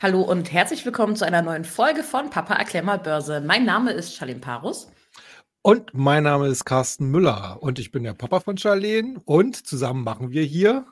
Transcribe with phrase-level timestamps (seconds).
[0.00, 3.40] Hallo und herzlich willkommen zu einer neuen Folge von Papa erklär mal Börse.
[3.40, 4.92] Mein Name ist Charlene Parus.
[5.60, 10.04] Und mein Name ist Carsten Müller und ich bin der Papa von Charlene und zusammen
[10.04, 10.86] machen wir hier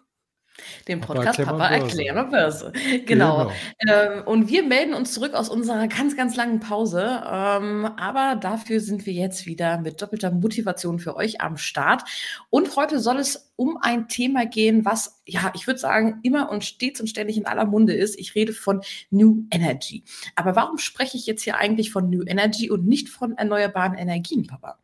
[0.89, 2.73] den Podcast Papa erkläre Börse.
[3.07, 3.49] Genau.
[3.49, 3.53] genau.
[3.89, 7.23] Ähm, und wir melden uns zurück aus unserer ganz, ganz langen Pause.
[7.31, 12.03] Ähm, aber dafür sind wir jetzt wieder mit doppelter Motivation für euch am Start.
[12.51, 16.65] Und heute soll es um ein Thema gehen, was, ja, ich würde sagen, immer und
[16.65, 18.19] stets und ständig in aller Munde ist.
[18.19, 20.05] Ich rede von New Energy.
[20.35, 24.47] Aber warum spreche ich jetzt hier eigentlich von New Energy und nicht von erneuerbaren Energien,
[24.47, 24.79] Papa?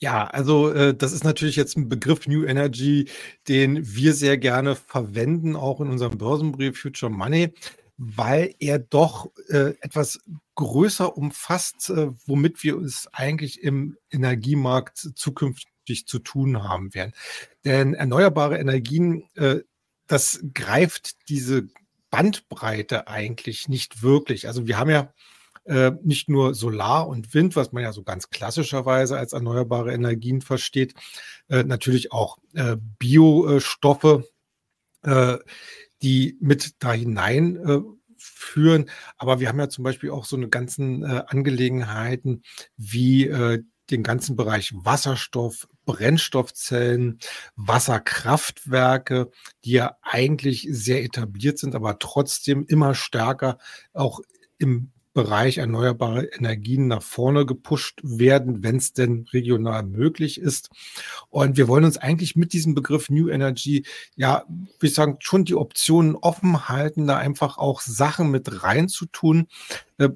[0.00, 3.08] Ja, also äh, das ist natürlich jetzt ein Begriff New Energy,
[3.48, 7.54] den wir sehr gerne verwenden, auch in unserem Börsenbrief Future Money,
[7.96, 10.20] weil er doch äh, etwas
[10.56, 17.12] größer umfasst, äh, womit wir uns eigentlich im Energiemarkt zukünftig zu tun haben werden.
[17.64, 19.60] Denn erneuerbare Energien, äh,
[20.06, 21.68] das greift diese
[22.10, 24.46] Bandbreite eigentlich nicht wirklich.
[24.48, 25.12] Also wir haben ja
[25.64, 30.40] äh, nicht nur Solar und Wind, was man ja so ganz klassischerweise als erneuerbare Energien
[30.40, 30.94] versteht,
[31.48, 34.28] äh, natürlich auch äh, Biostoffe,
[35.02, 35.38] äh,
[36.02, 37.80] die mit da hinein äh,
[38.16, 38.90] führen.
[39.16, 42.42] Aber wir haben ja zum Beispiel auch so eine ganzen äh, Angelegenheiten
[42.76, 47.18] wie äh, den ganzen Bereich Wasserstoff, Brennstoffzellen,
[47.56, 49.30] Wasserkraftwerke,
[49.64, 53.58] die ja eigentlich sehr etabliert sind, aber trotzdem immer stärker
[53.92, 54.20] auch
[54.56, 60.70] im Bereich erneuerbare Energien nach vorne gepusht werden, wenn es denn regional möglich ist.
[61.30, 64.44] Und wir wollen uns eigentlich mit diesem Begriff New Energy, ja,
[64.80, 69.46] wie ich sagen, schon die Optionen offen halten, da einfach auch Sachen mit reinzutun,
[69.98, 70.10] äh,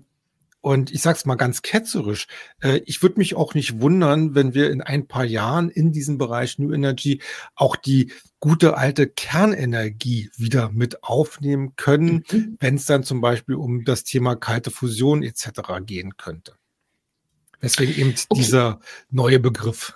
[0.69, 2.27] und ich sage es mal ganz ketzerisch,
[2.61, 6.19] äh, ich würde mich auch nicht wundern, wenn wir in ein paar Jahren in diesem
[6.19, 7.23] Bereich New Energy
[7.55, 12.59] auch die gute alte Kernenergie wieder mit aufnehmen können, mhm.
[12.61, 15.49] wenn es dann zum Beispiel um das Thema kalte Fusion etc.
[15.87, 16.53] gehen könnte.
[17.63, 18.39] Deswegen eben okay.
[18.39, 19.95] dieser neue Begriff.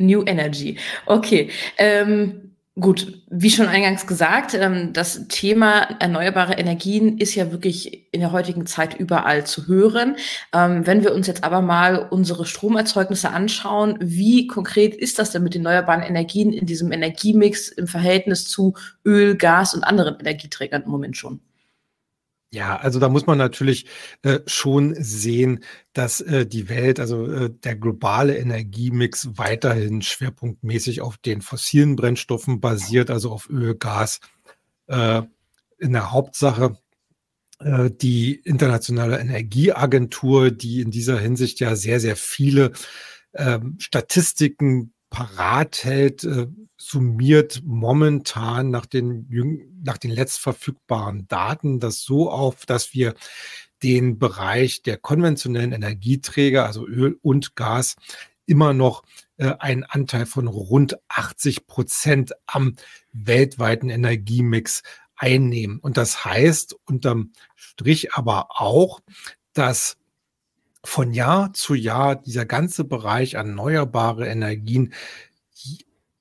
[0.00, 0.78] New Energy.
[1.06, 1.50] Okay.
[1.78, 8.18] Ähm Gut, wie schon eingangs gesagt, ähm, das Thema erneuerbare Energien ist ja wirklich in
[8.18, 10.16] der heutigen Zeit überall zu hören.
[10.52, 15.44] Ähm, wenn wir uns jetzt aber mal unsere Stromerzeugnisse anschauen, wie konkret ist das denn
[15.44, 18.74] mit den erneuerbaren Energien in diesem Energiemix im Verhältnis zu
[19.04, 21.40] Öl, Gas und anderen Energieträgern im Moment schon?
[22.54, 23.86] Ja, also da muss man natürlich
[24.22, 31.16] äh, schon sehen, dass äh, die Welt, also äh, der globale Energiemix weiterhin schwerpunktmäßig auf
[31.18, 34.20] den fossilen Brennstoffen basiert, also auf Öl, Gas.
[34.86, 35.22] Äh,
[35.78, 36.78] in der Hauptsache
[37.58, 42.70] äh, die internationale Energieagentur, die in dieser Hinsicht ja sehr, sehr viele
[43.34, 49.28] ähm, Statistiken parat hält, äh, summiert momentan nach den,
[49.84, 53.14] nach den letzt verfügbaren Daten das so auf, dass wir
[53.84, 57.94] den Bereich der konventionellen Energieträger, also Öl und Gas,
[58.44, 59.04] immer noch
[59.36, 62.74] äh, einen Anteil von rund 80 Prozent am
[63.12, 64.82] weltweiten Energiemix
[65.14, 65.78] einnehmen.
[65.78, 68.98] Und das heißt unterm Strich aber auch,
[69.52, 69.96] dass
[70.84, 74.92] von Jahr zu Jahr dieser ganze Bereich erneuerbare Energien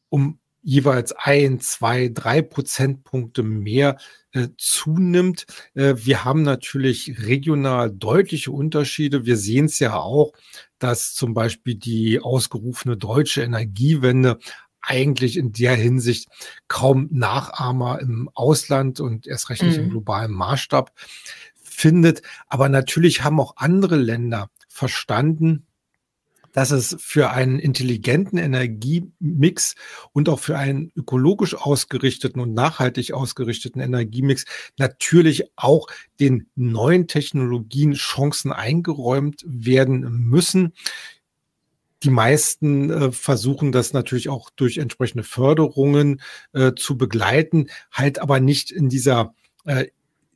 [0.09, 3.97] um jeweils ein, zwei, drei Prozentpunkte mehr
[4.31, 5.45] äh, zunimmt.
[5.73, 9.25] Äh, wir haben natürlich regional deutliche Unterschiede.
[9.25, 10.31] Wir sehen es ja auch,
[10.79, 14.39] dass zum Beispiel die ausgerufene deutsche Energiewende
[14.83, 16.27] eigentlich in der Hinsicht
[16.67, 19.85] kaum Nachahmer im Ausland und erst recht nicht mhm.
[19.85, 20.91] im globalen Maßstab
[21.73, 22.21] findet.
[22.47, 25.65] Aber natürlich haben auch andere Länder verstanden,
[26.53, 29.75] dass es für einen intelligenten Energiemix
[30.13, 34.45] und auch für einen ökologisch ausgerichteten und nachhaltig ausgerichteten Energiemix
[34.77, 35.87] natürlich auch
[36.19, 40.73] den neuen Technologien Chancen eingeräumt werden müssen.
[42.03, 46.21] Die meisten äh, versuchen das natürlich auch durch entsprechende Förderungen
[46.51, 49.33] äh, zu begleiten, halt aber nicht in dieser
[49.65, 49.85] äh,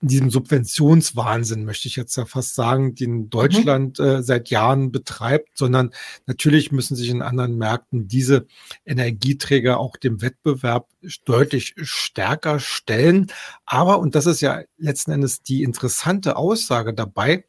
[0.01, 3.29] in diesem Subventionswahnsinn, möchte ich jetzt ja fast sagen, den mhm.
[3.29, 4.05] Deutschland mhm.
[4.05, 5.91] äh, seit Jahren betreibt, sondern
[6.25, 8.45] natürlich müssen sich in anderen Märkten diese
[8.85, 10.87] Energieträger auch dem Wettbewerb
[11.25, 13.27] deutlich stärker stellen.
[13.65, 17.45] Aber, und das ist ja letzten Endes die interessante Aussage dabei,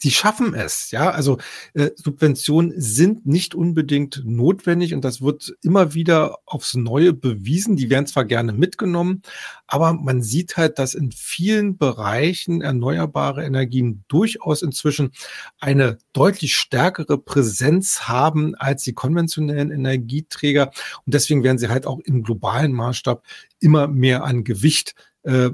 [0.00, 0.90] sie schaffen es.
[0.90, 1.38] Ja, also
[1.74, 7.76] äh, Subventionen sind nicht unbedingt notwendig und das wird immer wieder aufs Neue bewiesen.
[7.76, 9.22] Die werden zwar gerne mitgenommen,
[9.66, 15.12] aber man sieht halt, dass in vielen Bereichen erneuerbare Energien durchaus inzwischen
[15.58, 20.70] eine deutlich stärkere Präsenz haben als die konventionellen Energieträger
[21.04, 23.22] und deswegen werden sie halt auch im globalen Maßstab
[23.60, 24.94] immer mehr an Gewicht
[25.24, 25.50] äh,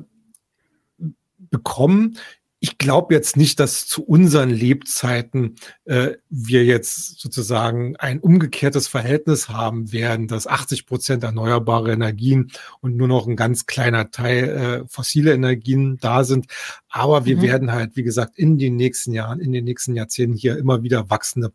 [1.50, 2.18] bekommen
[2.66, 5.54] ich glaube jetzt nicht, dass zu unseren Lebzeiten
[5.84, 12.96] äh, wir jetzt sozusagen ein umgekehrtes Verhältnis haben werden, dass 80 Prozent erneuerbare Energien und
[12.96, 16.46] nur noch ein ganz kleiner Teil äh, fossile Energien da sind.
[16.88, 17.42] Aber wir mhm.
[17.42, 21.08] werden halt, wie gesagt, in den nächsten Jahren, in den nächsten Jahrzehnten hier immer wieder
[21.08, 21.52] wachsende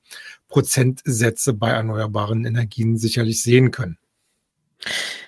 [0.47, 3.97] Prozentsätze bei erneuerbaren Energien sicherlich sehen können.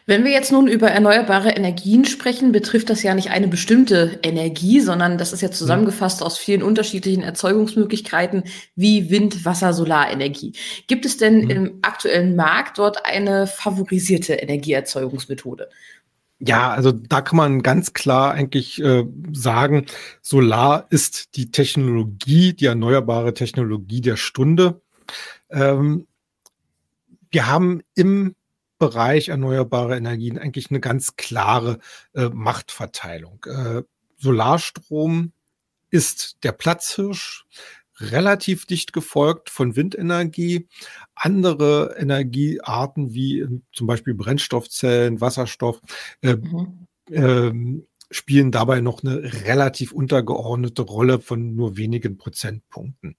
[0.06, 4.82] Wenn wir jetzt nun über erneuerbare Energien sprechen, betrifft das ja nicht eine bestimmte Energie,
[4.82, 8.44] sondern das ist ja zusammengefasst aus vielen unterschiedlichen Erzeugungsmöglichkeiten
[8.76, 10.54] wie Wind, Wasser, Solarenergie.
[10.88, 11.50] Gibt es denn mhm.
[11.50, 15.70] im aktuellen Markt dort eine favorisierte Energieerzeugungsmethode?
[16.40, 19.86] Ja, also da kann man ganz klar eigentlich äh, sagen,
[20.22, 24.82] Solar ist die Technologie, die erneuerbare Technologie der Stunde.
[25.50, 26.08] Ähm,
[27.32, 28.36] wir haben im
[28.84, 31.80] Bereich erneuerbare Energien eigentlich eine ganz klare
[32.14, 33.46] äh, Machtverteilung.
[33.46, 33.84] Äh,
[34.18, 35.32] Solarstrom
[35.90, 37.46] ist der Platzhirsch,
[37.98, 40.68] relativ dicht gefolgt von Windenergie.
[41.16, 45.80] Andere Energiearten wie äh, zum Beispiel Brennstoffzellen, Wasserstoff
[46.22, 46.88] äh, mhm.
[47.10, 53.16] äh, spielen dabei noch eine relativ untergeordnete Rolle von nur wenigen Prozentpunkten.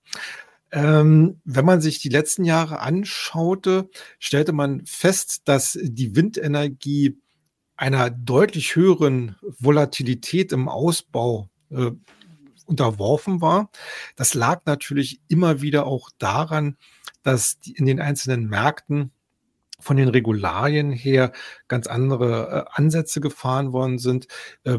[0.74, 3.88] Ähm, wenn man sich die letzten Jahre anschaute,
[4.18, 7.16] stellte man fest, dass die Windenergie
[7.76, 11.92] einer deutlich höheren Volatilität im Ausbau äh,
[12.66, 13.70] unterworfen war.
[14.16, 16.76] Das lag natürlich immer wieder auch daran,
[17.22, 19.12] dass in den einzelnen Märkten
[19.78, 21.30] von den Regularien her
[21.68, 24.26] ganz andere äh, Ansätze gefahren worden sind.
[24.64, 24.78] Äh,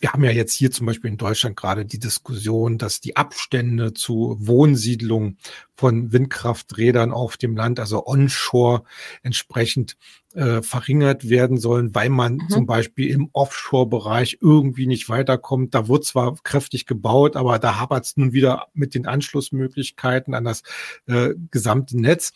[0.00, 3.92] wir haben ja jetzt hier zum Beispiel in Deutschland gerade die Diskussion, dass die Abstände
[3.92, 5.36] zu Wohnsiedlungen
[5.76, 8.82] von Windkrafträdern auf dem Land, also onshore,
[9.22, 9.98] entsprechend
[10.34, 12.48] äh, verringert werden sollen, weil man mhm.
[12.48, 15.74] zum Beispiel im Offshore-Bereich irgendwie nicht weiterkommt.
[15.74, 20.44] Da wird zwar kräftig gebaut, aber da hapert es nun wieder mit den Anschlussmöglichkeiten an
[20.44, 20.62] das
[21.06, 22.32] äh, gesamte Netz.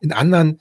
[0.00, 0.60] In anderen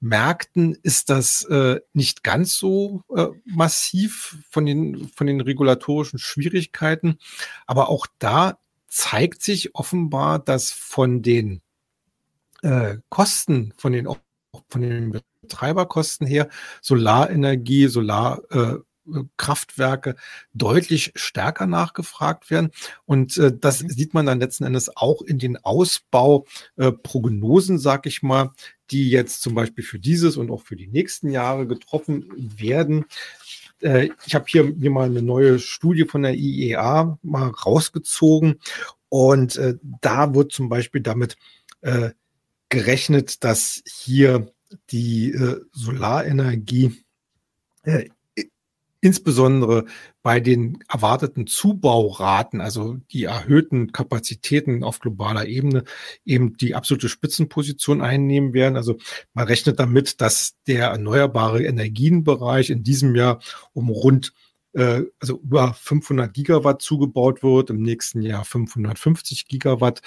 [0.00, 7.18] Märkten ist das äh, nicht ganz so äh, massiv von den, von den regulatorischen Schwierigkeiten.
[7.66, 8.58] Aber auch da
[8.88, 11.60] zeigt sich offenbar, dass von den
[12.62, 14.08] äh, Kosten, von den,
[14.68, 16.48] von den Betreiberkosten her
[16.80, 18.78] Solarenergie, Solar, äh,
[19.36, 20.16] Kraftwerke
[20.54, 22.70] deutlich stärker nachgefragt werden.
[23.06, 23.90] Und äh, das mhm.
[23.90, 28.50] sieht man dann letzten Endes auch in den Ausbauprognosen, äh, sag ich mal,
[28.90, 33.06] die jetzt zum Beispiel für dieses und auch für die nächsten Jahre getroffen werden.
[33.80, 38.60] Äh, ich habe hier mir mal eine neue Studie von der IEA mal rausgezogen
[39.08, 41.36] und äh, da wird zum Beispiel damit
[41.80, 42.10] äh,
[42.68, 44.52] gerechnet, dass hier
[44.90, 47.02] die äh, Solarenergie
[47.82, 48.08] äh,
[49.00, 49.86] insbesondere
[50.22, 55.84] bei den erwarteten Zubauraten, also die erhöhten Kapazitäten auf globaler Ebene,
[56.24, 58.76] eben die absolute Spitzenposition einnehmen werden.
[58.76, 58.96] Also
[59.32, 63.40] man rechnet damit, dass der erneuerbare Energienbereich in diesem Jahr
[63.72, 64.32] um rund
[64.74, 70.02] äh, also über 500 Gigawatt zugebaut wird, im nächsten Jahr 550 Gigawatt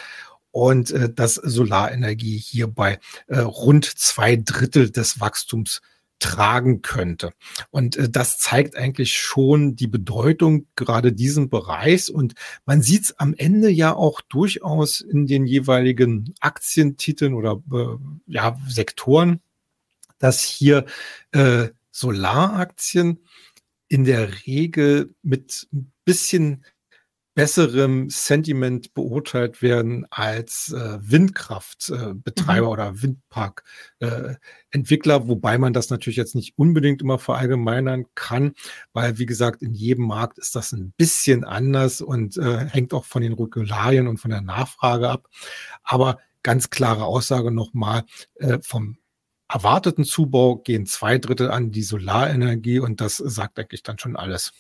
[0.52, 5.82] und äh, dass Solarenergie hierbei äh, rund zwei Drittel des Wachstums
[6.24, 7.34] tragen könnte.
[7.70, 12.10] Und äh, das zeigt eigentlich schon die Bedeutung gerade diesen Bereichs.
[12.10, 12.34] Und
[12.66, 18.58] man sieht es am Ende ja auch durchaus in den jeweiligen Aktientiteln oder äh, ja,
[18.70, 19.42] Sektoren,
[20.18, 20.86] dass hier
[21.34, 23.20] äh, Solaraktien
[23.90, 26.64] in der Regel mit ein bisschen
[27.36, 32.68] besserem Sentiment beurteilt werden als äh, Windkraftbetreiber äh, mhm.
[32.68, 38.54] oder Windparkentwickler, äh, wobei man das natürlich jetzt nicht unbedingt immer verallgemeinern kann,
[38.94, 43.06] weil wie gesagt, in jedem Markt ist das ein bisschen anders und äh, hängt auch
[43.06, 45.28] von den Regularien und von der Nachfrage ab.
[45.84, 48.04] Aber ganz klare Aussage nochmal,
[48.36, 48.98] äh, vom
[49.48, 54.52] erwarteten Zubau gehen zwei Drittel an die Solarenergie und das sagt eigentlich dann schon alles.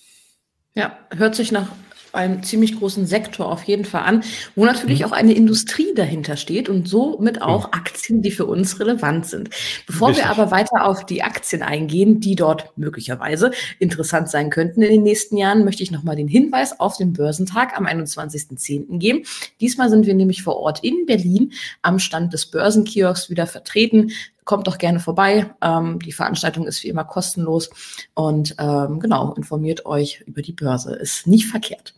[0.76, 1.68] Ja, hört sich nach
[2.14, 4.24] einem ziemlich großen Sektor auf jeden Fall an,
[4.56, 5.06] wo natürlich mhm.
[5.06, 7.74] auch eine Industrie dahinter steht und somit auch mhm.
[7.74, 9.50] Aktien, die für uns relevant sind.
[9.88, 10.26] Bevor Richtig.
[10.26, 15.04] wir aber weiter auf die Aktien eingehen, die dort möglicherweise interessant sein könnten in den
[15.04, 19.00] nächsten Jahren, möchte ich nochmal den Hinweis auf den Börsentag am 21.10.
[19.00, 19.24] geben.
[19.60, 24.12] Diesmal sind wir nämlich vor Ort in Berlin am Stand des Börsenkiosks wieder vertreten
[24.46, 25.54] kommt doch gerne vorbei.
[25.62, 27.70] Ähm, die Veranstaltung ist wie immer kostenlos
[28.14, 30.96] und ähm, genau, informiert euch über die Börse.
[30.96, 31.94] Ist nicht verkehrt.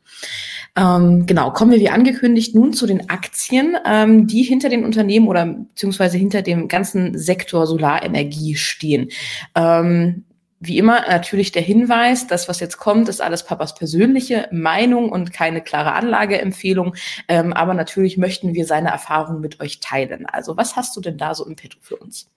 [0.75, 5.27] Ähm, genau, kommen wir wie angekündigt nun zu den Aktien, ähm, die hinter den Unternehmen
[5.27, 9.09] oder beziehungsweise hinter dem ganzen Sektor Solarenergie stehen.
[9.55, 10.25] Ähm,
[10.61, 15.31] Wie immer natürlich der Hinweis, das, was jetzt kommt, ist alles Papas persönliche Meinung und
[15.31, 16.95] keine klare Anlageempfehlung.
[17.27, 20.25] Ähm, aber natürlich möchten wir seine Erfahrungen mit euch teilen.
[20.25, 22.31] Also was hast du denn da so im Petto für uns?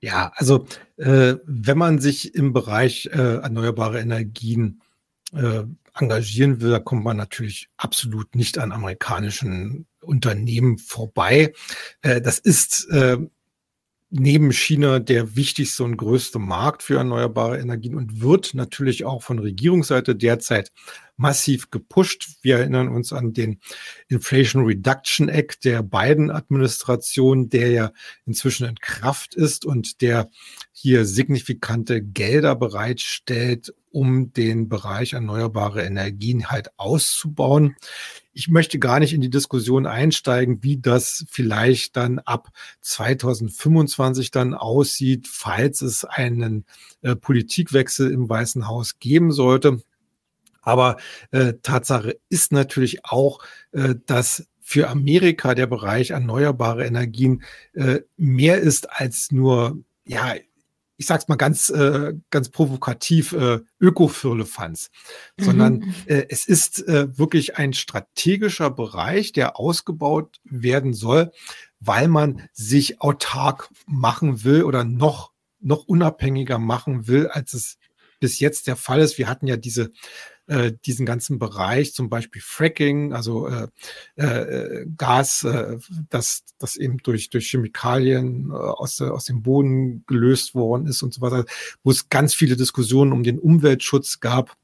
[0.00, 4.82] Ja, also äh, wenn man sich im Bereich äh, erneuerbare Energien
[5.32, 11.54] äh, engagieren will, da kommt man natürlich absolut nicht an amerikanischen Unternehmen vorbei.
[12.02, 13.18] Äh, das ist äh,
[14.18, 19.38] neben China der wichtigste und größte Markt für erneuerbare Energien und wird natürlich auch von
[19.38, 20.72] Regierungsseite derzeit
[21.16, 22.28] massiv gepusht.
[22.42, 23.60] Wir erinnern uns an den
[24.08, 27.92] Inflation Reduction Act der beiden Administration, der ja
[28.26, 30.28] inzwischen in Kraft ist und der
[30.72, 37.76] hier signifikante Gelder bereitstellt, um den Bereich erneuerbare Energien halt auszubauen.
[38.34, 42.50] Ich möchte gar nicht in die Diskussion einsteigen, wie das vielleicht dann ab
[42.82, 46.66] 2025 dann aussieht, falls es einen
[47.00, 49.80] äh, Politikwechsel im Weißen Haus geben sollte.
[50.60, 50.98] Aber
[51.30, 53.38] äh, Tatsache ist natürlich auch,
[53.72, 60.34] äh, dass für Amerika der Bereich erneuerbare Energien äh, mehr ist als nur, ja,
[60.96, 64.90] ich sag's mal ganz, äh, ganz provokativ, äh, Ökofirlefanz,
[65.36, 65.44] mhm.
[65.44, 71.32] sondern äh, es ist äh, wirklich ein strategischer Bereich, der ausgebaut werden soll,
[71.80, 77.76] weil man sich autark machen will oder noch, noch unabhängiger machen will, als es
[78.18, 79.18] bis jetzt der Fall ist.
[79.18, 79.92] Wir hatten ja diese
[80.46, 83.68] äh, diesen ganzen Bereich, zum Beispiel Fracking, also äh,
[84.16, 85.78] äh, Gas, äh,
[86.10, 91.14] das, das eben durch, durch Chemikalien äh, aus, aus dem Boden gelöst worden ist und
[91.14, 91.44] so weiter,
[91.82, 94.56] wo es ganz viele Diskussionen um den Umweltschutz gab,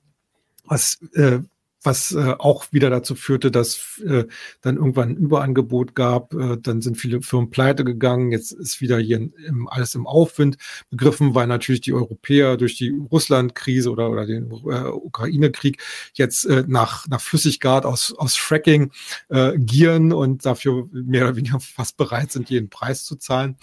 [0.64, 1.40] was äh,
[1.82, 4.24] was äh, auch wieder dazu führte, dass äh,
[4.60, 6.34] dann irgendwann ein Überangebot gab.
[6.34, 8.32] Äh, dann sind viele Firmen pleite gegangen.
[8.32, 10.56] Jetzt ist wieder hier im, alles im Aufwind
[10.90, 15.82] begriffen, weil natürlich die Europäer durch die Russland-Krise oder, oder den äh, Ukraine-Krieg
[16.14, 18.92] jetzt äh, nach, nach Flüssiggas aus, aus Fracking
[19.28, 23.56] äh, gieren und dafür mehr oder weniger fast bereit sind, jeden Preis zu zahlen.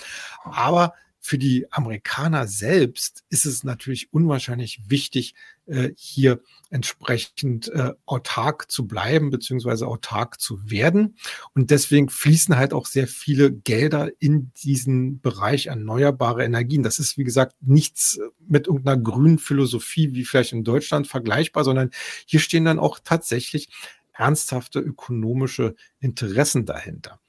[0.43, 5.35] Aber für die Amerikaner selbst ist es natürlich unwahrscheinlich wichtig,
[5.65, 11.17] äh, hier entsprechend äh, autark zu bleiben beziehungsweise autark zu werden.
[11.53, 16.83] Und deswegen fließen halt auch sehr viele Gelder in diesen Bereich erneuerbare Energien.
[16.83, 21.91] Das ist, wie gesagt, nichts mit irgendeiner grünen Philosophie wie vielleicht in Deutschland vergleichbar, sondern
[22.25, 23.69] hier stehen dann auch tatsächlich
[24.13, 27.19] ernsthafte ökonomische Interessen dahinter.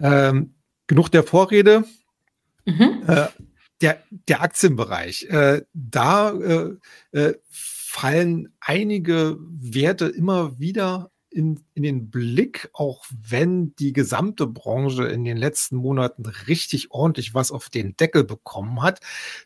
[0.00, 0.54] Ähm,
[0.86, 1.84] genug der Vorrede.
[2.64, 3.02] Mhm.
[3.06, 3.28] Äh,
[3.80, 6.76] der, der Aktienbereich, äh, da äh,
[7.12, 15.04] äh, fallen einige Werte immer wieder in, in den Blick, auch wenn die gesamte Branche
[15.06, 19.00] in den letzten Monaten richtig ordentlich was auf den Deckel bekommen hat.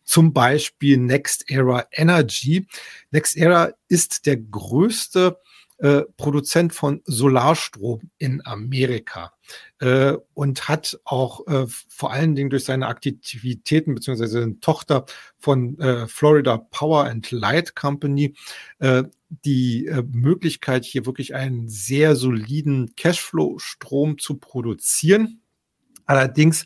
[0.04, 2.66] Zum Beispiel Next Era Energy.
[3.10, 5.38] Next Era ist der größte
[5.78, 9.32] äh, Produzent von Solarstrom in Amerika
[9.80, 15.06] äh, und hat auch äh, vor allen Dingen durch seine Aktivitäten beziehungsweise Tochter
[15.38, 18.34] von äh, Florida Power and Light Company
[18.80, 19.04] äh,
[19.44, 25.42] die äh, Möglichkeit, hier wirklich einen sehr soliden Cashflow-Strom zu produzieren.
[26.06, 26.64] Allerdings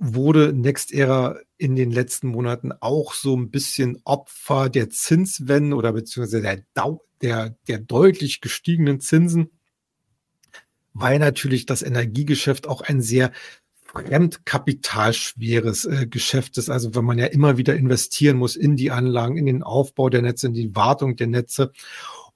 [0.00, 6.40] wurde NextEra in den letzten Monaten auch so ein bisschen Opfer der Zinswende oder beziehungsweise
[6.40, 6.64] der,
[7.20, 9.50] der, der deutlich gestiegenen Zinsen,
[10.94, 13.30] weil natürlich das Energiegeschäft auch ein sehr
[13.92, 16.70] fremdkapitalschweres äh, Geschäft ist.
[16.70, 20.22] Also wenn man ja immer wieder investieren muss in die Anlagen, in den Aufbau der
[20.22, 21.72] Netze, in die Wartung der Netze.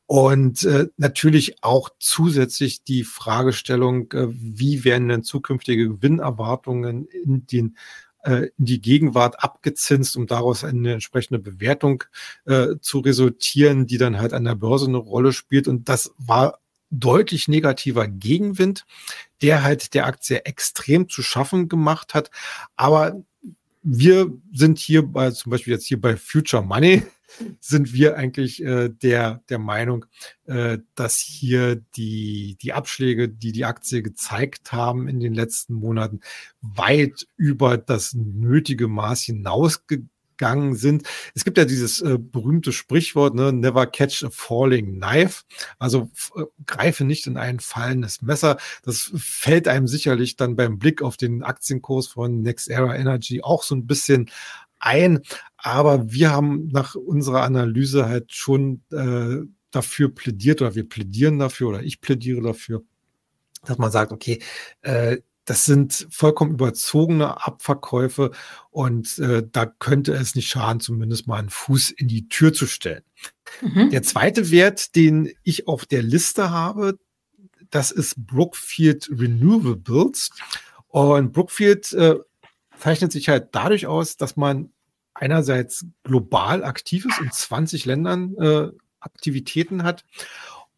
[0.06, 7.76] Und äh, natürlich auch zusätzlich die Fragestellung, äh, wie werden denn zukünftige Gewinnerwartungen in den
[8.24, 12.04] äh, in die Gegenwart abgezinst, um daraus eine entsprechende Bewertung
[12.46, 15.68] äh, zu resultieren, die dann halt an der Börse eine Rolle spielt.
[15.68, 16.58] Und das war
[16.90, 18.86] deutlich negativer Gegenwind,
[19.42, 22.30] der halt der Aktie extrem zu schaffen gemacht hat.
[22.76, 23.22] Aber
[23.82, 27.02] wir sind hier bei, zum Beispiel jetzt hier bei Future Money,
[27.60, 30.06] sind wir eigentlich äh, der, der Meinung,
[30.46, 36.20] äh, dass hier die, die Abschläge, die die Aktie gezeigt haben in den letzten Monaten,
[36.60, 41.06] weit über das nötige Maß hinausgegangen gegangen sind.
[41.34, 45.44] Es gibt ja dieses äh, berühmte Sprichwort, ne, never catch a falling knife.
[45.78, 48.58] Also äh, greife nicht in ein fallendes Messer.
[48.82, 53.62] Das fällt einem sicherlich dann beim Blick auf den Aktienkurs von Next Era Energy auch
[53.62, 54.30] so ein bisschen
[54.84, 55.20] ein.
[55.56, 61.68] Aber wir haben nach unserer Analyse halt schon äh, dafür plädiert oder wir plädieren dafür
[61.68, 62.82] oder ich plädiere dafür,
[63.64, 64.40] dass man sagt, okay,
[64.82, 68.30] äh, das sind vollkommen überzogene Abverkäufe
[68.70, 72.66] und äh, da könnte es nicht schaden, zumindest mal einen Fuß in die Tür zu
[72.66, 73.02] stellen.
[73.60, 73.90] Mhm.
[73.90, 76.98] Der zweite Wert, den ich auf der Liste habe,
[77.70, 80.30] das ist Brookfield Renewables.
[80.88, 82.16] Und Brookfield äh,
[82.78, 84.70] zeichnet sich halt dadurch aus, dass man
[85.14, 88.68] einerseits global aktiv ist, in 20 Ländern äh,
[89.00, 90.04] Aktivitäten hat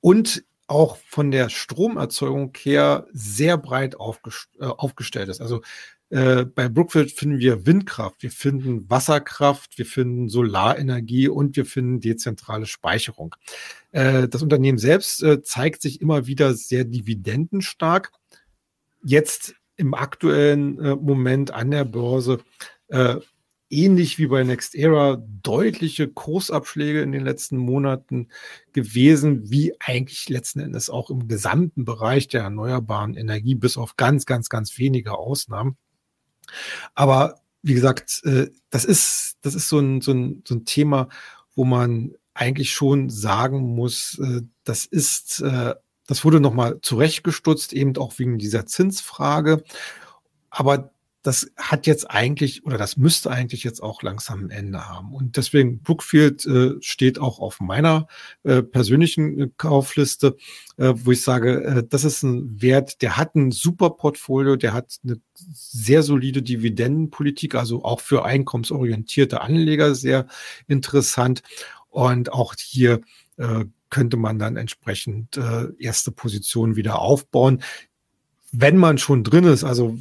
[0.01, 5.41] und auch von der Stromerzeugung her sehr breit aufgest äh, aufgestellt ist.
[5.41, 5.63] Also
[6.11, 12.01] äh, bei Brookfield finden wir Windkraft, wir finden Wasserkraft, wir finden Solarenergie und wir finden
[12.01, 13.35] dezentrale Speicherung.
[13.93, 18.13] Äh, das Unternehmen selbst äh, zeigt sich immer wieder sehr dividendenstark.
[19.05, 22.41] Jetzt im aktuellen äh, Moment an der Börse
[22.89, 23.17] äh,
[23.69, 28.29] ähnlich wie bei NextEra deutliche Kursabschläge in den letzten Monaten
[28.73, 34.25] gewesen, wie eigentlich letzten Endes auch im gesamten Bereich der erneuerbaren Energie, bis auf ganz,
[34.27, 35.77] ganz, ganz wenige Ausnahmen.
[36.95, 41.09] Aber wie gesagt, äh, das ist, das ist so ein, so ein, so ein Thema,
[41.55, 45.75] wo man eigentlich schon sagen muss, äh, das ist, äh,
[46.07, 49.63] das wurde nochmal zurechtgestutzt, eben auch wegen dieser Zinsfrage.
[50.51, 50.91] Aber
[51.27, 55.13] das hat jetzt eigentlich oder das müsste eigentlich jetzt auch langsam ein Ende haben.
[55.13, 58.07] Und deswegen Brookfield äh, steht auch auf meiner
[58.45, 60.37] äh, persönlichen äh, Kaufliste,
[60.77, 64.73] äh, wo ich sage, äh, das ist ein Wert, der hat ein super Portfolio, der
[64.73, 70.29] hat eine sehr solide Dividendenpolitik, also auch für einkommensorientierte Anleger sehr
[70.69, 71.43] interessant.
[71.89, 73.01] Und auch hier
[73.37, 77.63] äh, könnte man dann entsprechend äh, erste Positionen wieder aufbauen.
[78.53, 79.97] Wenn man schon drin ist, also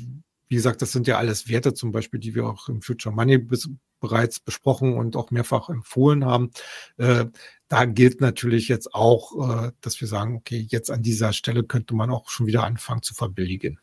[0.48, 3.38] wie gesagt, das sind ja alles Werte zum Beispiel, die wir auch im Future Money
[3.38, 6.52] bis, bereits besprochen und auch mehrfach empfohlen haben.
[6.98, 7.26] Äh,
[7.68, 11.96] da gilt natürlich jetzt auch, äh, dass wir sagen, okay, jetzt an dieser Stelle könnte
[11.96, 13.80] man auch schon wieder anfangen zu verbilligen.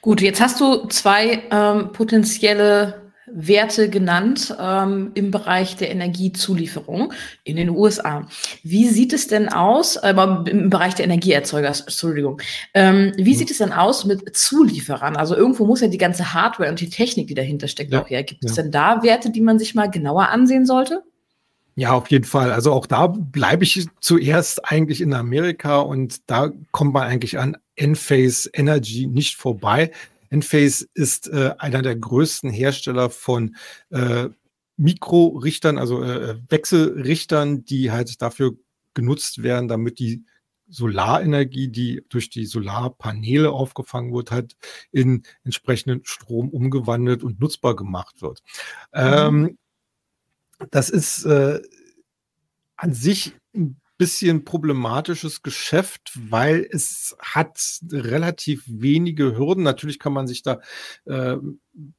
[0.00, 7.12] Gut, jetzt hast du zwei ähm, potenzielle Werte genannt ähm, im Bereich der Energiezulieferung
[7.44, 8.26] in den USA.
[8.62, 10.14] Wie sieht es denn aus, äh,
[10.48, 12.40] im Bereich der Energieerzeuger, Entschuldigung,
[12.74, 13.38] ähm, wie mhm.
[13.38, 15.16] sieht es denn aus mit Zulieferern?
[15.16, 18.10] Also irgendwo muss ja die ganze Hardware und die Technik, die dahinter steckt, ja, auch
[18.10, 18.22] her.
[18.22, 18.50] Gibt ja.
[18.50, 21.02] es denn da Werte, die man sich mal genauer ansehen sollte?
[21.78, 22.52] Ja, auf jeden Fall.
[22.52, 27.58] Also auch da bleibe ich zuerst eigentlich in Amerika und da kommt man eigentlich an
[27.74, 29.90] Enphase Energy nicht vorbei.
[30.30, 33.56] Enphase ist äh, einer der größten Hersteller von
[33.90, 34.28] äh,
[34.76, 38.52] Mikrorichtern, also äh, Wechselrichtern, die halt dafür
[38.94, 40.24] genutzt werden, damit die
[40.68, 44.56] Solarenergie, die durch die Solarpaneele aufgefangen wird, halt
[44.90, 48.42] in entsprechenden Strom umgewandelt und nutzbar gemacht wird.
[48.92, 49.00] Mhm.
[49.00, 49.58] Ähm,
[50.70, 51.60] das ist äh,
[52.76, 57.58] an sich ein bisschen problematisches Geschäft, weil es hat
[57.90, 59.62] relativ wenige Hürden.
[59.62, 60.60] Natürlich kann man sich da
[61.06, 61.36] äh,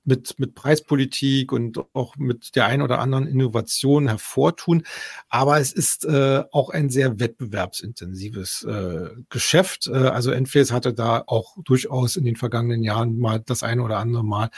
[0.03, 4.83] mit, mit Preispolitik und auch mit der ein oder anderen Innovation hervortun.
[5.29, 9.87] Aber es ist äh, auch ein sehr wettbewerbsintensives äh, Geschäft.
[9.87, 13.97] Äh, also Enphase hatte da auch durchaus in den vergangenen Jahren mal das eine oder
[13.97, 14.49] andere Mal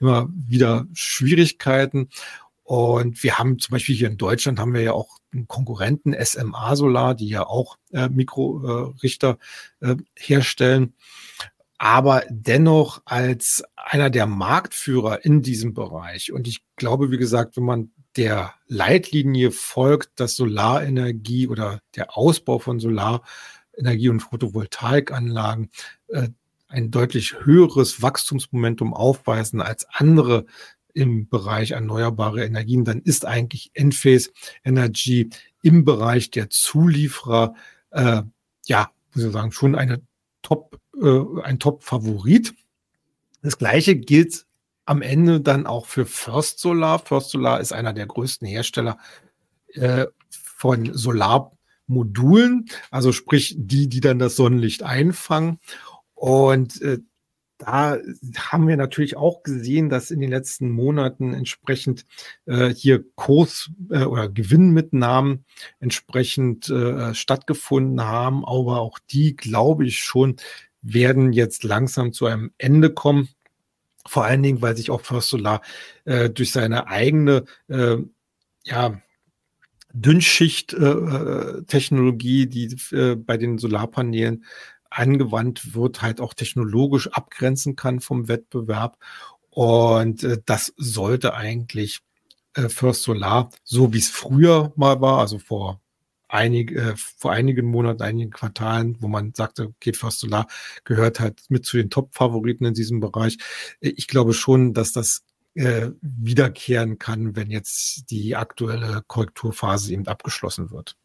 [0.00, 2.08] immer wieder Schwierigkeiten.
[2.68, 6.76] Und wir haben zum Beispiel hier in Deutschland haben wir ja auch einen Konkurrenten SMA
[6.76, 9.38] Solar, die ja auch äh, Mikrorichter
[9.80, 10.92] äh, herstellen.
[11.78, 16.30] Aber dennoch als einer der Marktführer in diesem Bereich.
[16.30, 22.58] Und ich glaube, wie gesagt, wenn man der Leitlinie folgt, dass Solarenergie oder der Ausbau
[22.58, 25.70] von Solarenergie und Photovoltaikanlagen
[26.08, 26.28] äh,
[26.68, 30.44] ein deutlich höheres Wachstumsmomentum aufweisen als andere
[30.94, 34.30] im Bereich erneuerbare Energien, dann ist eigentlich Enphase
[34.64, 35.30] Energy
[35.62, 37.54] im Bereich der Zulieferer,
[37.90, 38.22] äh,
[38.66, 40.02] ja, muss ich sagen, schon eine
[40.42, 42.54] Top, äh, ein Top-Favorit.
[43.42, 44.46] Das gleiche gilt
[44.84, 46.98] am Ende dann auch für First Solar.
[46.98, 48.98] First Solar ist einer der größten Hersteller
[49.74, 55.58] äh, von Solarmodulen, also sprich die, die dann das Sonnenlicht einfangen.
[56.14, 56.98] Und äh,
[57.58, 57.98] da
[58.36, 62.06] haben wir natürlich auch gesehen, dass in den letzten Monaten entsprechend
[62.46, 65.44] äh, hier Kurs- äh, oder Gewinnmitnahmen
[65.80, 68.44] entsprechend äh, stattgefunden haben.
[68.44, 70.36] Aber auch die, glaube ich schon,
[70.82, 73.28] werden jetzt langsam zu einem Ende kommen.
[74.06, 75.62] Vor allen Dingen, weil sich auch First Solar
[76.04, 77.96] äh, durch seine eigene äh,
[78.64, 79.02] ja,
[79.92, 84.44] Dünnschicht-Technologie, äh, die äh, bei den Solarpanelen
[84.90, 88.98] angewandt wird, halt auch technologisch abgrenzen kann vom Wettbewerb.
[89.50, 92.00] Und äh, das sollte eigentlich
[92.54, 95.80] äh, First Solar, so wie es früher mal war, also vor
[96.28, 100.46] einige, äh, vor einigen Monaten, einigen Quartalen, wo man sagte, okay, First Solar
[100.84, 103.38] gehört halt mit zu den Top-Favoriten in diesem Bereich.
[103.80, 105.22] Ich glaube schon, dass das
[105.54, 110.96] äh, wiederkehren kann, wenn jetzt die aktuelle Korrekturphase eben abgeschlossen wird.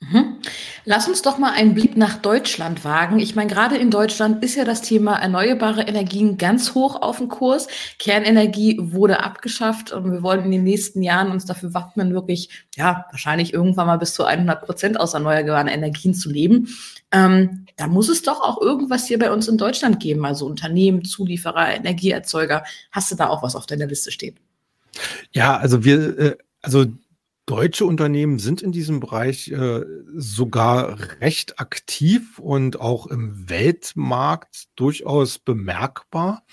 [0.00, 0.36] Mhm.
[0.84, 3.18] Lass uns doch mal einen Blick nach Deutschland wagen.
[3.18, 7.28] Ich meine, gerade in Deutschland ist ja das Thema erneuerbare Energien ganz hoch auf dem
[7.28, 7.66] Kurs.
[7.98, 13.06] Kernenergie wurde abgeschafft und wir wollen in den nächsten Jahren uns dafür wappnen, wirklich, ja,
[13.10, 16.68] wahrscheinlich irgendwann mal bis zu 100 Prozent aus erneuerbaren Energien zu leben.
[17.10, 21.04] Ähm, da muss es doch auch irgendwas hier bei uns in Deutschland geben, also Unternehmen,
[21.04, 22.64] Zulieferer, Energieerzeuger.
[22.92, 24.38] Hast du da auch was auf deiner Liste stehen?
[25.32, 26.86] Ja, also wir, äh, also
[27.46, 29.84] Deutsche Unternehmen sind in diesem Bereich äh,
[30.16, 36.44] sogar recht aktiv und auch im Weltmarkt durchaus bemerkbar.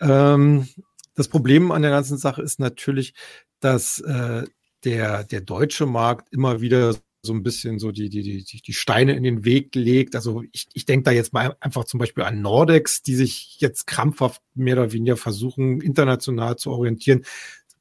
[0.00, 0.68] Ähm,
[1.14, 3.14] das Problem an der ganzen Sache ist natürlich,
[3.60, 4.44] dass äh,
[4.84, 9.14] der, der deutsche Markt immer wieder so ein bisschen so die, die, die, die Steine
[9.14, 10.16] in den Weg legt.
[10.16, 13.86] Also ich, ich denke da jetzt mal einfach zum Beispiel an Nordex, die sich jetzt
[13.86, 17.24] krampfhaft mehr oder weniger versuchen, international zu orientieren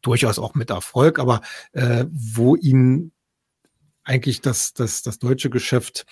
[0.01, 1.41] durchaus auch mit Erfolg, aber
[1.73, 3.11] äh, wo ihnen
[4.03, 6.05] eigentlich das, das, das deutsche Geschäft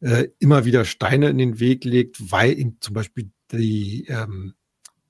[0.00, 4.54] äh, immer wieder Steine in den Weg legt, weil ihm zum Beispiel die, ähm,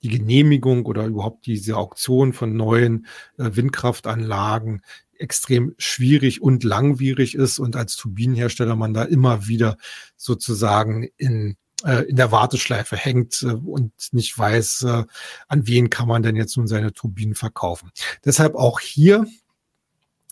[0.01, 4.81] die Genehmigung oder überhaupt diese Auktion von neuen äh, Windkraftanlagen
[5.17, 9.77] extrem schwierig und langwierig ist und als Turbinenhersteller man da immer wieder
[10.15, 15.03] sozusagen in äh, in der Warteschleife hängt äh, und nicht weiß, äh,
[15.47, 17.91] an wen kann man denn jetzt nun seine Turbinen verkaufen.
[18.25, 19.25] Deshalb auch hier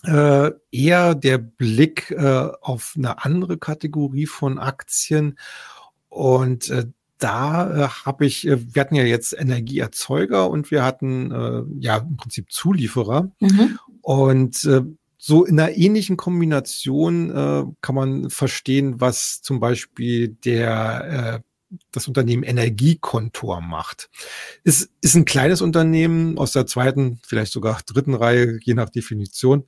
[0.04, 5.38] äh, eher der Blick äh, auf eine andere Kategorie von Aktien.
[6.08, 6.86] Und äh,
[7.18, 11.98] da äh, habe ich, äh, wir hatten ja jetzt Energieerzeuger und wir hatten äh, ja
[11.98, 13.30] im Prinzip Zulieferer.
[13.40, 13.78] Mhm.
[14.02, 14.82] Und äh,
[15.18, 21.48] so in einer ähnlichen Kombination äh, kann man verstehen, was zum Beispiel der äh,
[21.90, 24.08] das Unternehmen Energiekontor macht.
[24.64, 29.64] Ist, ist ein kleines Unternehmen aus der zweiten, vielleicht sogar dritten Reihe, je nach Definition.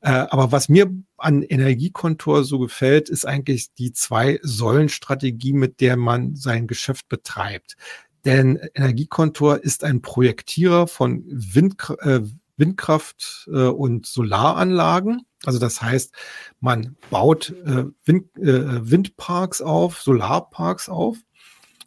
[0.00, 6.34] Äh, aber was mir an Energiekontor so gefällt, ist eigentlich die Zwei-Säulen-Strategie, mit der man
[6.34, 7.76] sein Geschäft betreibt.
[8.24, 12.22] Denn Energiekontor ist ein Projektierer von Wind, äh,
[12.56, 15.22] Windkraft äh, und Solaranlagen.
[15.44, 16.14] Also das heißt,
[16.60, 21.18] man baut äh, Wind, äh, Windparks auf, Solarparks auf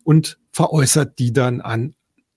[0.03, 1.95] und veräußert die dann an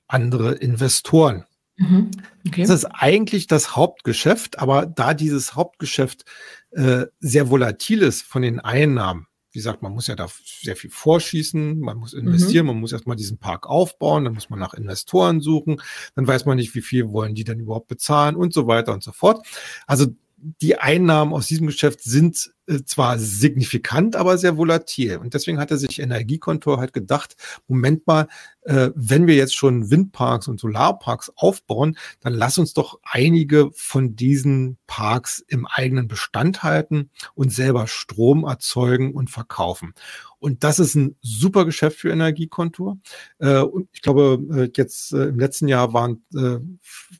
[0.08, 1.44] andere Investoren.
[1.76, 2.10] Mhm.
[2.46, 2.62] Okay.
[2.62, 6.24] Das ist eigentlich das Hauptgeschäft, aber da dieses Hauptgeschäft
[6.70, 10.28] äh, sehr volatil ist von den Einnahmen, wie gesagt, man muss ja da
[10.62, 12.72] sehr viel vorschießen, man muss investieren, mhm.
[12.72, 15.80] man muss erstmal diesen Park aufbauen, dann muss man nach Investoren suchen,
[16.14, 19.02] dann weiß man nicht, wie viel wollen die denn überhaupt bezahlen und so weiter und
[19.02, 19.46] so fort.
[19.86, 20.06] Also
[20.42, 25.18] die Einnahmen aus diesem Geschäft sind äh, zwar signifikant, aber sehr volatil.
[25.18, 27.36] Und deswegen hat er sich Energiekontor halt gedacht,
[27.68, 28.26] Moment mal,
[28.62, 34.16] äh, wenn wir jetzt schon Windparks und Solarparks aufbauen, dann lass uns doch einige von
[34.16, 39.94] diesen Parks im eigenen Bestand halten und selber Strom erzeugen und verkaufen.
[40.42, 42.98] Und das ist ein super Geschäft für Energiekontor.
[43.38, 46.24] Äh, und ich glaube, äh, jetzt äh, im letzten Jahr waren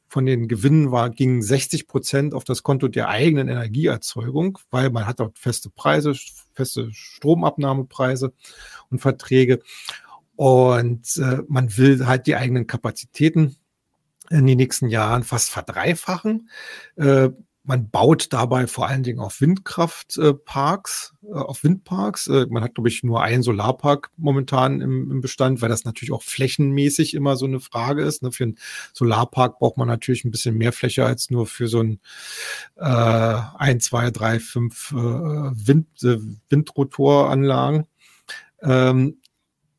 [0.09, 5.07] von den Gewinnen war, gingen 60 Prozent auf das Konto der eigenen Energieerzeugung, weil man
[5.07, 6.15] hat dort feste Preise,
[6.53, 8.33] feste Stromabnahmepreise
[8.91, 9.61] und Verträge.
[10.35, 13.57] Und man will halt die eigenen Kapazitäten
[14.31, 16.49] in den nächsten Jahren fast verdreifachen.
[17.65, 22.27] Man baut dabei vor allen Dingen auf Windkraftparks, äh, auf Windparks.
[22.27, 26.13] Äh, man hat, glaube ich, nur einen Solarpark momentan im, im, Bestand, weil das natürlich
[26.13, 28.23] auch flächenmäßig immer so eine Frage ist.
[28.23, 28.33] Ne?
[28.33, 28.59] Für einen
[28.93, 32.01] Solarpark braucht man natürlich ein bisschen mehr Fläche als nur für so ein
[32.77, 37.87] äh, ein, zwei, drei, fünf äh, Wind, äh, Windrotoranlagen.
[38.61, 39.19] Ähm,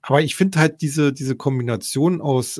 [0.02, 2.60] aber ich finde halt diese, diese Kombination aus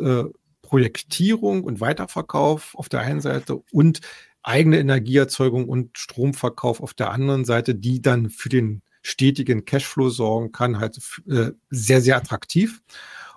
[0.62, 4.00] Projektierung und Weiterverkauf auf der einen Seite und
[4.44, 10.52] eigene Energieerzeugung und Stromverkauf auf der anderen Seite, die dann für den stetigen Cashflow sorgen
[10.52, 12.82] kann, halt äh, sehr, sehr attraktiv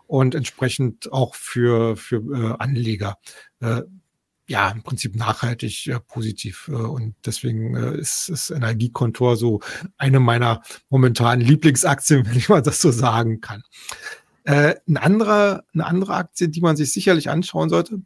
[0.07, 3.19] und entsprechend auch für, für äh, Anleger
[3.61, 3.83] äh,
[4.49, 6.69] ja im Prinzip nachhaltig äh, positiv.
[6.69, 9.61] Äh, und deswegen äh, ist, ist Energiekontor so
[9.99, 13.63] eine meiner momentanen Lieblingsaktien, wenn ich mal das so sagen kann.
[14.45, 18.03] Äh, ein anderer, eine andere Aktie, die man sich sicherlich anschauen sollte,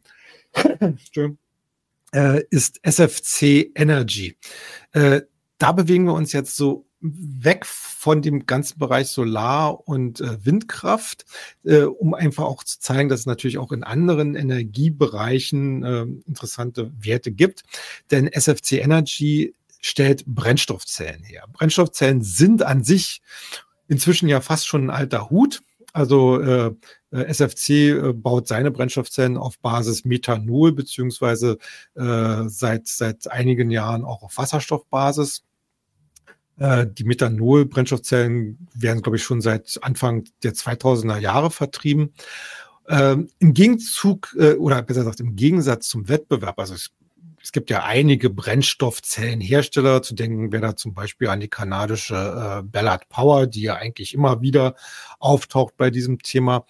[2.13, 4.37] äh, ist SFC Energy.
[4.91, 5.21] Äh,
[5.57, 11.25] da bewegen wir uns jetzt so weg von dem ganzen Bereich Solar und äh, Windkraft,
[11.63, 16.91] äh, um einfach auch zu zeigen, dass es natürlich auch in anderen Energiebereichen äh, interessante
[16.99, 17.63] Werte gibt.
[18.11, 21.45] Denn SFC Energy stellt Brennstoffzellen her.
[21.51, 23.21] Brennstoffzellen sind an sich
[23.87, 25.61] inzwischen ja fast schon ein alter Hut.
[25.93, 26.73] Also äh,
[27.11, 31.57] SFC äh, baut seine Brennstoffzellen auf Basis Methanol beziehungsweise
[31.95, 35.43] äh, seit seit einigen Jahren auch auf Wasserstoffbasis.
[36.57, 42.13] Äh, die Methanol-Brennstoffzellen werden, glaube ich, schon seit Anfang der 2000er Jahre vertrieben.
[42.87, 46.91] Ähm, Im Gegenzug äh, oder besser gesagt im Gegensatz zum Wettbewerb, also es
[47.43, 52.63] es gibt ja einige Brennstoffzellenhersteller, zu denken wäre da zum Beispiel an die kanadische äh,
[52.63, 54.75] Ballard Power, die ja eigentlich immer wieder
[55.19, 56.65] auftaucht bei diesem Thema.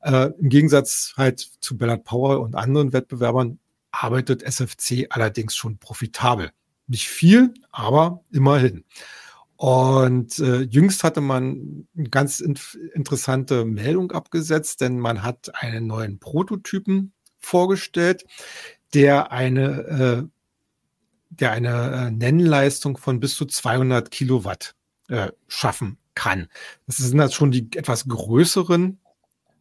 [0.00, 3.58] Äh, Im Gegensatz halt zu Ballard Power und anderen Wettbewerbern
[3.90, 6.50] arbeitet SFC allerdings schon profitabel.
[6.86, 8.84] Nicht viel, aber immerhin.
[9.56, 12.56] Und äh, jüngst hatte man eine ganz in
[12.94, 18.24] interessante Meldung abgesetzt, denn man hat einen neuen Prototypen vorgestellt,
[18.94, 20.28] der eine, äh,
[21.30, 24.74] der eine äh, Nennleistung von bis zu 200 Kilowatt
[25.08, 26.48] äh, schaffen kann.
[26.86, 28.98] Das sind halt schon die etwas größeren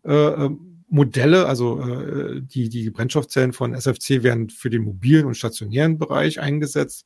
[0.06, 0.50] äh, äh,
[0.90, 6.40] Modelle, also äh, die, die Brennstoffzellen von SFC werden für den mobilen und stationären Bereich
[6.40, 7.06] eingesetzt.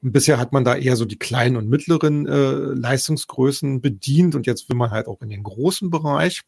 [0.00, 4.46] Und bisher hat man da eher so die kleinen und mittleren äh, Leistungsgrößen bedient und
[4.46, 6.42] jetzt will man halt auch in den großen Bereich,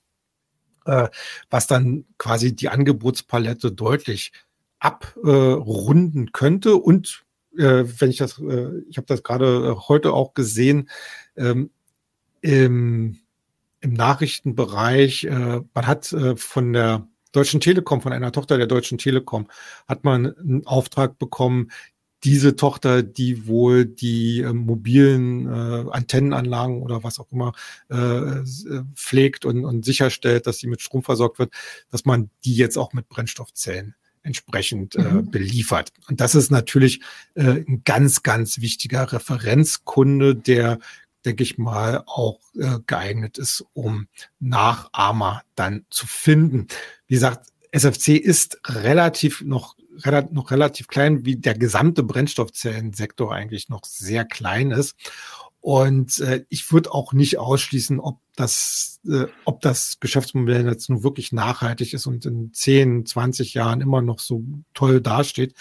[0.84, 1.08] äh,
[1.50, 4.30] was dann quasi die Angebotspalette deutlich
[4.80, 6.76] abrunden könnte.
[6.76, 7.24] Und
[7.56, 10.88] äh, wenn ich das, äh, ich habe das gerade äh, heute auch gesehen,
[11.36, 11.70] ähm,
[12.40, 13.18] im,
[13.80, 18.98] im Nachrichtenbereich, äh, man hat äh, von der Deutschen Telekom, von einer Tochter der Deutschen
[18.98, 19.46] Telekom,
[19.86, 21.70] hat man einen Auftrag bekommen,
[22.24, 27.52] diese Tochter, die wohl die äh, mobilen äh, Antennenanlagen oder was auch immer
[27.90, 28.44] äh, äh,
[28.94, 31.52] pflegt und, und sicherstellt, dass sie mit Strom versorgt wird,
[31.90, 35.30] dass man die jetzt auch mit Brennstoffzellen entsprechend äh, mhm.
[35.30, 35.92] beliefert.
[36.08, 37.00] Und das ist natürlich
[37.34, 40.78] äh, ein ganz, ganz wichtiger Referenzkunde, der,
[41.24, 46.68] denke ich mal, auch äh, geeignet ist, um Nachahmer dann zu finden.
[47.06, 53.68] Wie gesagt, SFC ist relativ noch, relativ, noch relativ klein, wie der gesamte Brennstoffzellensektor eigentlich
[53.68, 54.96] noch sehr klein ist.
[55.60, 61.02] Und äh, ich würde auch nicht ausschließen, ob das, äh, ob das Geschäftsmodell jetzt nun
[61.02, 64.42] wirklich nachhaltig ist und in 10, 20 Jahren immer noch so
[64.72, 65.54] toll dasteht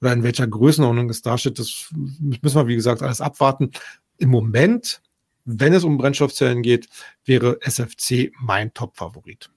[0.00, 3.72] oder in welcher Größenordnung es dasteht, das müssen wir, wie gesagt, alles abwarten.
[4.16, 5.02] Im Moment,
[5.44, 6.88] wenn es um Brennstoffzellen geht,
[7.26, 9.50] wäre SFC mein Top-Favorit.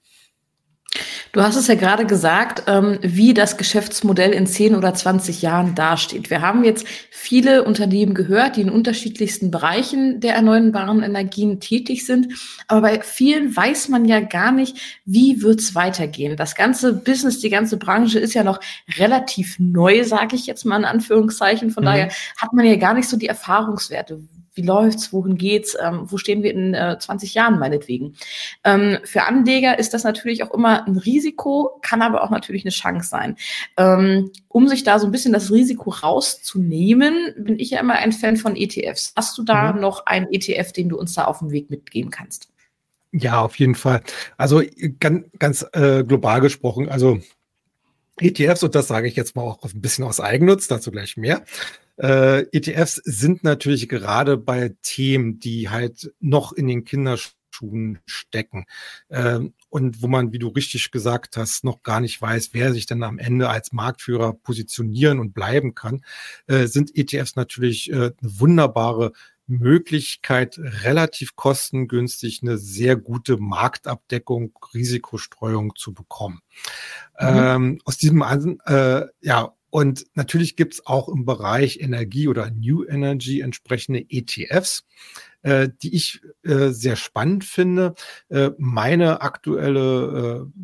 [1.32, 5.74] Du hast es ja gerade gesagt, ähm, wie das Geschäftsmodell in 10 oder 20 Jahren
[5.74, 6.30] dasteht.
[6.30, 12.32] Wir haben jetzt viele Unternehmen gehört, die in unterschiedlichsten Bereichen der erneuerbaren Energien tätig sind.
[12.68, 16.36] Aber bei vielen weiß man ja gar nicht, wie wird's weitergehen.
[16.36, 18.60] Das ganze Business, die ganze Branche ist ja noch
[18.96, 21.70] relativ neu, sage ich jetzt mal in Anführungszeichen.
[21.70, 21.86] Von mhm.
[21.86, 22.08] daher
[22.38, 24.20] hat man ja gar nicht so die Erfahrungswerte
[24.56, 28.14] wie läuft's, wohin geht's, ähm, wo stehen wir in äh, 20 Jahren meinetwegen.
[28.64, 32.72] Ähm, für Anleger ist das natürlich auch immer ein Risiko, kann aber auch natürlich eine
[32.72, 33.36] Chance sein.
[33.76, 38.12] Ähm, um sich da so ein bisschen das Risiko rauszunehmen, bin ich ja immer ein
[38.12, 39.12] Fan von ETFs.
[39.14, 39.80] Hast du da mhm.
[39.80, 42.48] noch einen ETF, den du uns da auf dem Weg mitgeben kannst?
[43.12, 44.02] Ja, auf jeden Fall.
[44.36, 44.62] Also
[45.00, 47.18] ganz, ganz äh, global gesprochen, also
[48.18, 51.44] ETFs, und das sage ich jetzt mal auch ein bisschen aus Eigennutz, dazu gleich mehr.
[51.96, 58.66] Äh, ETFs sind natürlich gerade bei Themen, die halt noch in den Kinderschuhen stecken
[59.08, 62.86] ähm, und wo man, wie du richtig gesagt hast, noch gar nicht weiß, wer sich
[62.86, 66.04] dann am Ende als Marktführer positionieren und bleiben kann,
[66.46, 69.12] äh, sind ETFs natürlich äh, eine wunderbare
[69.46, 76.40] Möglichkeit, relativ kostengünstig eine sehr gute Marktabdeckung, Risikostreuung zu bekommen.
[77.20, 77.26] Mhm.
[77.28, 78.22] Ähm, aus diesem,
[78.66, 84.84] äh, ja, und natürlich gibt es auch im Bereich Energie oder New Energy entsprechende ETFs,
[85.42, 87.94] äh, die ich äh, sehr spannend finde.
[88.28, 90.60] Äh, meine aktuelle äh,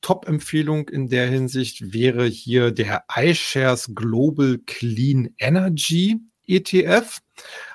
[0.00, 7.20] Top-Empfehlung in der Hinsicht wäre hier der iShares Global Clean Energy ETF.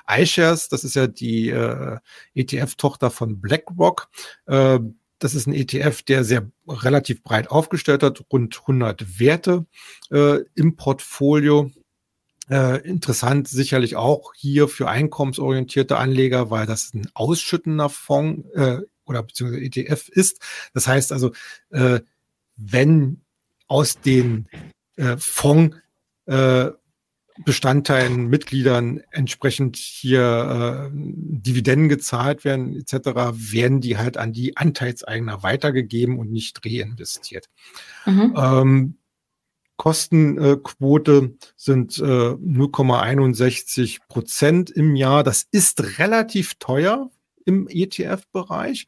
[0.08, 1.98] iShares, das ist ja die äh,
[2.34, 4.08] ETF-Tochter von BlackRock.
[4.46, 4.78] Äh,
[5.18, 9.66] das ist ein ETF, der sehr relativ breit aufgestellt hat, rund 100 Werte
[10.10, 11.70] äh, im Portfolio.
[12.50, 19.22] Äh, interessant sicherlich auch hier für einkommensorientierte Anleger, weil das ein ausschüttender Fonds äh, oder
[19.22, 20.40] beziehungsweise ETF ist.
[20.72, 21.32] Das heißt also,
[21.70, 22.00] äh,
[22.56, 23.20] wenn
[23.66, 24.48] aus den
[24.96, 25.76] äh, Fonds
[26.26, 26.70] äh,
[27.44, 32.94] Bestandteilen, Mitgliedern entsprechend hier äh, Dividenden gezahlt werden etc.,
[33.52, 37.48] werden die halt an die Anteilseigner weitergegeben und nicht reinvestiert.
[38.06, 38.34] Mhm.
[38.36, 38.98] Ähm,
[39.76, 45.22] Kostenquote sind äh, 0,61 Prozent im Jahr.
[45.22, 47.10] Das ist relativ teuer
[47.44, 48.86] im ETF-Bereich.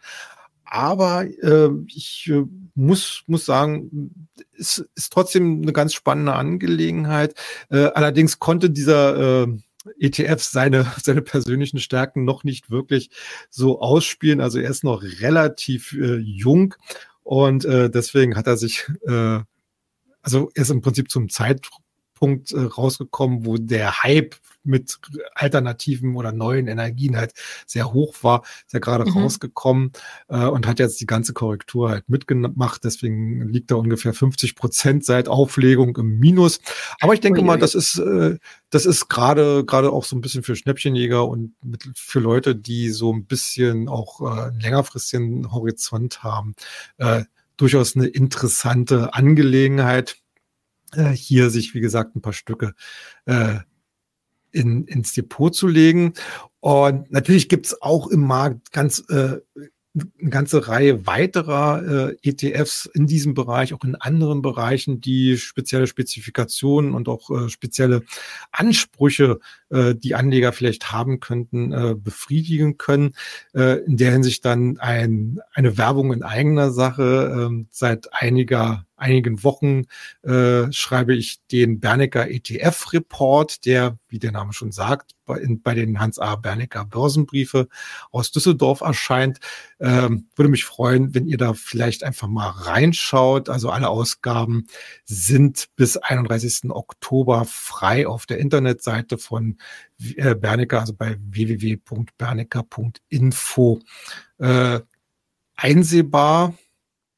[0.70, 2.44] Aber äh, ich äh,
[2.76, 7.34] muss, muss sagen, es ist trotzdem eine ganz spannende Angelegenheit.
[7.70, 9.48] Äh, allerdings konnte dieser äh,
[9.98, 13.10] ETF seine, seine persönlichen Stärken noch nicht wirklich
[13.50, 14.40] so ausspielen.
[14.40, 16.74] Also er ist noch relativ äh, jung
[17.24, 19.40] und äh, deswegen hat er sich, äh,
[20.22, 21.84] also er ist im Prinzip zum Zeitpunkt
[22.20, 24.98] äh, rausgekommen, wo der Hype mit
[25.34, 27.32] alternativen oder neuen Energien halt
[27.66, 29.16] sehr hoch war, ist ja gerade mhm.
[29.16, 29.92] rausgekommen
[30.28, 32.84] äh, und hat jetzt die ganze Korrektur halt mitgemacht.
[32.84, 36.60] Deswegen liegt er ungefähr 50 Prozent seit Auflegung im Minus.
[37.00, 38.38] Aber ich denke ui, mal, das ist, äh,
[38.70, 42.90] das ist gerade, gerade auch so ein bisschen für Schnäppchenjäger und mit, für Leute, die
[42.90, 46.54] so ein bisschen auch äh, einen längerfristigen Horizont haben,
[46.98, 47.24] äh,
[47.56, 50.19] durchaus eine interessante Angelegenheit
[50.94, 52.74] äh, hier sich, wie gesagt, ein paar Stücke
[53.26, 53.56] äh,
[54.52, 56.14] in, ins Depot zu legen.
[56.60, 59.38] Und natürlich gibt's auch im Markt ganz äh,
[59.94, 65.88] eine ganze Reihe weiterer äh, ETFs in diesem Bereich, auch in anderen Bereichen, die spezielle
[65.88, 68.02] Spezifikationen und auch äh, spezielle
[68.52, 73.14] Ansprüche, äh, die Anleger vielleicht haben könnten, äh, befriedigen können.
[73.52, 77.50] Äh, in der Hinsicht dann ein, eine Werbung in eigener Sache.
[77.50, 79.86] Äh, seit einiger einigen Wochen
[80.22, 85.62] äh, schreibe ich den Bernecker ETF Report, der, wie der Name schon sagt, bei, in,
[85.62, 86.36] bei den Hans A.
[86.36, 87.68] Bernecker Börsenbriefe
[88.10, 89.40] aus Düsseldorf erscheint.
[89.78, 93.48] Ähm, würde mich freuen, wenn ihr da vielleicht einfach mal reinschaut.
[93.48, 94.66] Also alle Ausgaben
[95.04, 96.70] sind bis 31.
[96.70, 99.56] Oktober frei auf der Internetseite von
[100.16, 103.80] äh, Bernecker, also bei www.bernecker.info
[104.38, 104.80] äh,
[105.56, 106.54] einsehbar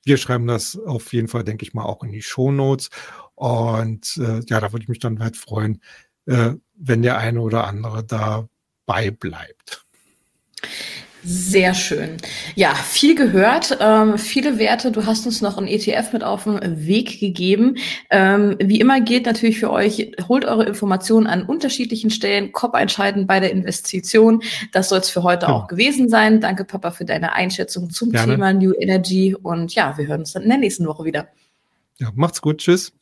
[0.04, 2.90] wir schreiben das auf jeden Fall, denke ich mal, auch in die Show Notes.
[3.34, 5.80] Und äh, ja, da würde ich mich dann halt freuen,
[6.26, 9.86] äh, wenn der eine oder andere dabei bleibt.
[11.24, 12.16] Sehr schön.
[12.56, 14.90] Ja, viel gehört, ähm, viele Werte.
[14.90, 17.76] Du hast uns noch ein ETF mit auf den Weg gegeben.
[18.10, 23.28] Ähm, wie immer gilt natürlich für euch, holt eure Informationen an unterschiedlichen Stellen, Kopf entscheiden
[23.28, 24.42] bei der Investition.
[24.72, 25.52] Das soll es für heute ja.
[25.52, 26.40] auch gewesen sein.
[26.40, 28.32] Danke, Papa, für deine Einschätzung zum Gerne.
[28.32, 29.36] Thema New Energy.
[29.40, 31.28] Und ja, wir hören uns dann in der nächsten Woche wieder.
[31.98, 32.58] Ja, macht's gut.
[32.58, 32.92] Tschüss.